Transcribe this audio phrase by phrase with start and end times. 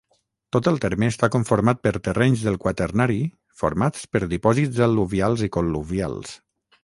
[0.55, 3.19] Tot el terme està conformat per terrenys del Quaternari
[3.63, 6.33] formats per dipòsits al·luvials i col·luvials.